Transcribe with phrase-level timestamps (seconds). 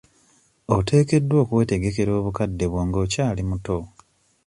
[0.75, 3.77] Oteekeddwa okwetegekera obukadde bwo ng'okyali muto.